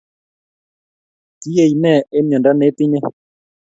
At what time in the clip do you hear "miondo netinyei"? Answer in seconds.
2.27-3.05